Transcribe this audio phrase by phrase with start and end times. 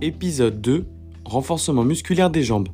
[0.00, 0.86] Épisode 2
[1.24, 2.68] Renforcement musculaire des jambes.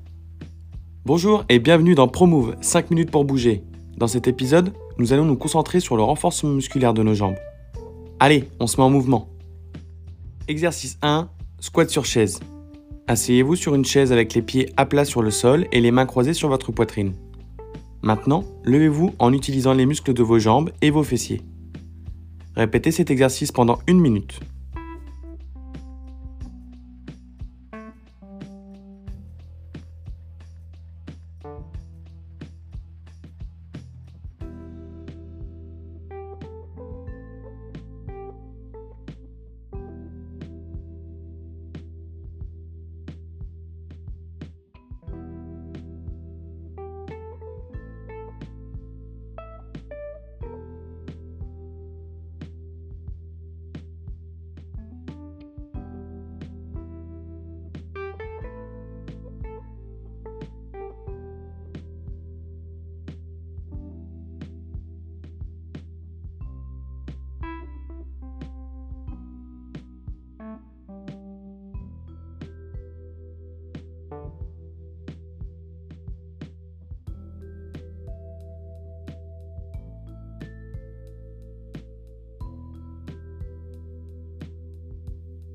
[1.07, 3.65] Bonjour et bienvenue dans ProMove 5 minutes pour bouger.
[3.97, 7.37] Dans cet épisode, nous allons nous concentrer sur le renforcement musculaire de nos jambes.
[8.21, 9.31] Allez, on se met en mouvement.
[10.49, 12.41] Exercice 1 Squat sur chaise.
[13.07, 16.07] Asseyez-vous sur une chaise avec les pieds à plat sur le sol et les mains
[16.07, 17.15] croisées sur votre poitrine.
[18.03, 21.41] Maintenant, levez-vous en utilisant les muscles de vos jambes et vos fessiers.
[22.55, 24.41] Répétez cet exercice pendant une minute.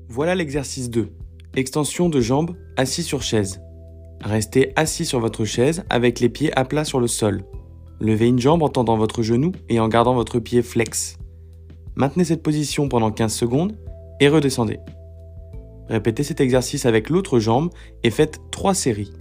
[0.08, 1.08] Voilà l'exercice 2.
[1.54, 3.60] Extension de jambes assis sur chaise.
[4.22, 7.44] Restez assis sur votre chaise avec les pieds à plat sur le sol.
[8.00, 11.16] Levez une jambe en tendant votre genou et en gardant votre pied flex.
[11.94, 13.78] Maintenez cette position pendant 15 secondes
[14.20, 14.78] et redescendez.
[15.90, 17.70] Répétez cet exercice avec l'autre jambe
[18.04, 19.12] et faites 3 séries.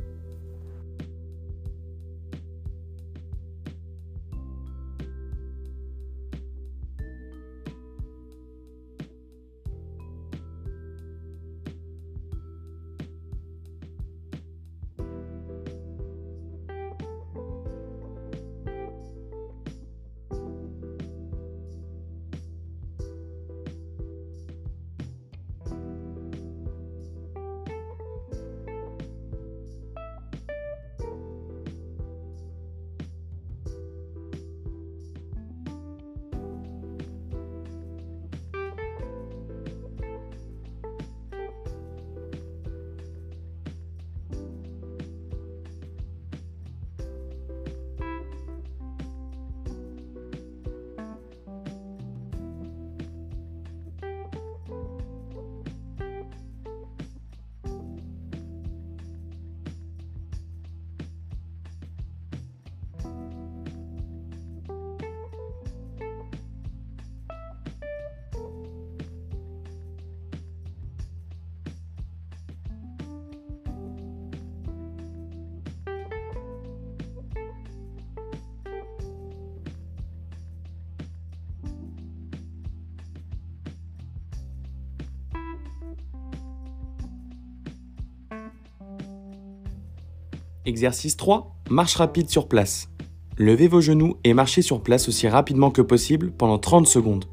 [90.69, 91.55] Exercice 3.
[91.71, 92.89] Marche rapide sur place.
[93.37, 97.25] Levez vos genoux et marchez sur place aussi rapidement que possible pendant 30 secondes.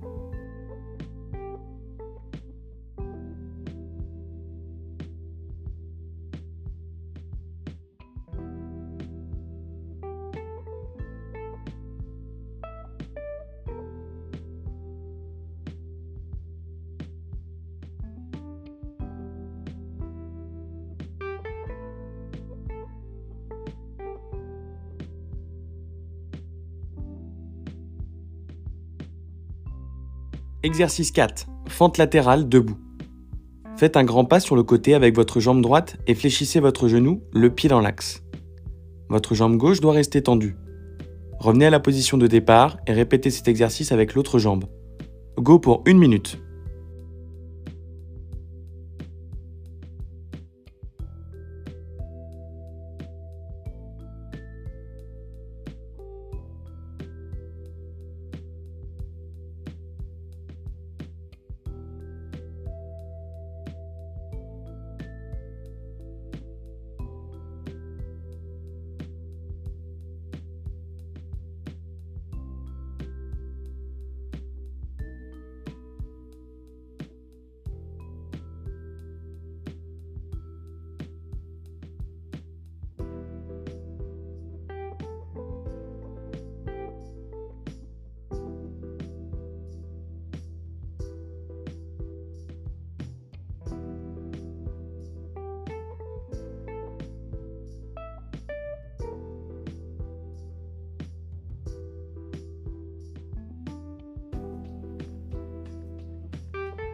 [30.66, 31.46] Exercice 4.
[31.68, 32.76] Fente latérale debout.
[33.76, 37.22] Faites un grand pas sur le côté avec votre jambe droite et fléchissez votre genou,
[37.32, 38.24] le pied dans l'axe.
[39.08, 40.56] Votre jambe gauche doit rester tendue.
[41.38, 44.64] Revenez à la position de départ et répétez cet exercice avec l'autre jambe.
[45.38, 46.40] Go pour une minute.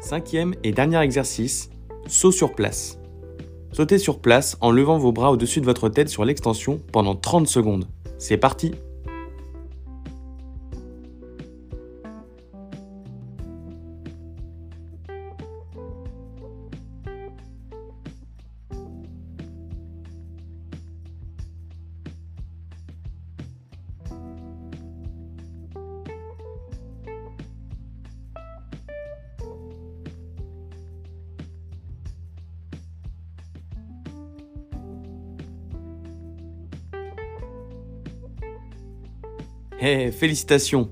[0.03, 1.71] Cinquième et dernier exercice,
[2.09, 2.99] saut sur place.
[3.73, 7.47] Sautez sur place en levant vos bras au-dessus de votre tête sur l'extension pendant 30
[7.47, 7.87] secondes.
[8.19, 8.73] C'est parti
[39.85, 40.89] Hey, félicitations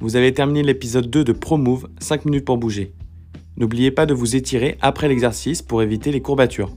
[0.00, 2.92] Vous avez terminé l'épisode 2 de ProMove 5 minutes pour bouger.
[3.56, 6.76] N'oubliez pas de vous étirer après l'exercice pour éviter les courbatures.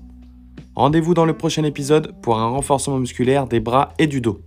[0.75, 4.39] Rendez-vous dans le prochain épisode pour un renforcement musculaire des bras et du dos.